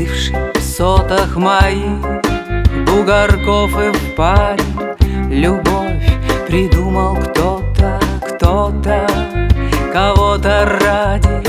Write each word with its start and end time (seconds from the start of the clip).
Застывший 0.00 0.36
в 0.54 0.62
сотах 0.62 1.36
моих 1.36 2.00
Бугорков 2.86 3.70
и 3.78 3.92
впадин 3.92 5.30
Любовь 5.30 6.06
придумал 6.46 7.16
кто-то, 7.16 8.00
кто-то 8.22 9.06
Кого-то 9.92 10.78
ради. 10.80 11.42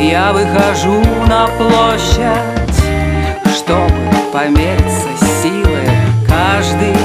Я 0.00 0.32
выхожу 0.32 1.02
на 1.26 1.46
площадь 1.58 2.80
Чтобы 3.54 3.92
помериться 4.32 5.08
силой. 5.42 5.90
Каждый 6.26 6.96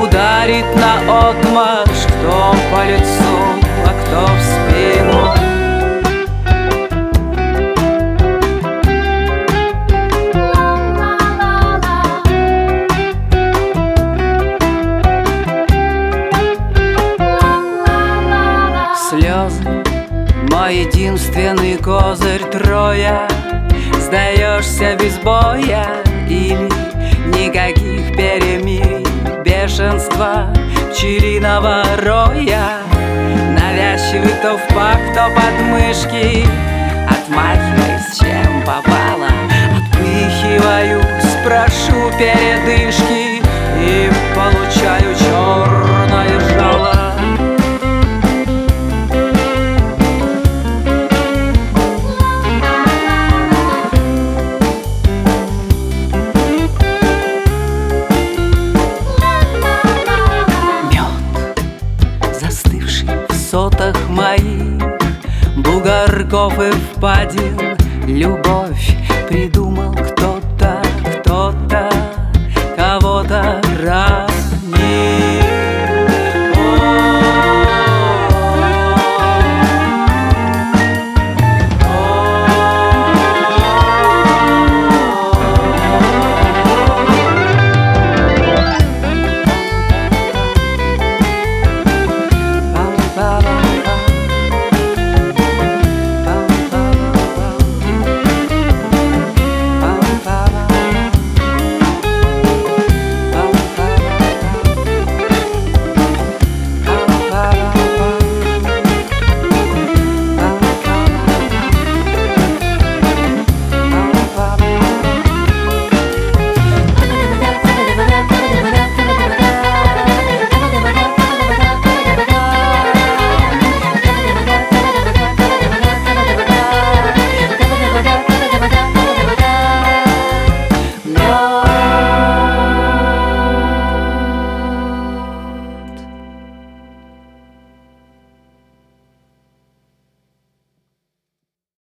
ударит 0.00 0.66
на 0.76 1.30
отмашь 1.30 2.06
Кто 2.06 2.54
по 2.72 2.86
лицу, 2.86 3.34
а 3.86 3.92
кто 4.04 4.26
в 4.26 4.40
спину 4.40 4.61
единственный 20.72 21.76
козырь 21.76 22.44
трое 22.50 23.28
Сдаешься 24.00 24.96
без 24.96 25.18
боя 25.18 25.86
Или 26.28 26.68
никаких 27.26 28.16
перемирий. 28.16 29.06
Бешенства 29.44 30.52
пчелиного 30.92 31.82
роя. 31.98 32.78
Навязчивый 33.58 34.34
то 34.42 34.56
в 34.56 34.74
пак, 34.74 34.98
то 35.14 35.28
под 35.34 35.66
мышки. 35.66 36.46
Отмахиваясь 37.08 38.18
чем 38.18 38.60
попало 38.62 39.01
моих. 64.12 64.82
Бугорков 65.56 66.58
и 66.58 66.70
впадин 66.70 67.58
Любовь 68.06 68.96
придумал 69.28 69.92
кто 69.92 70.21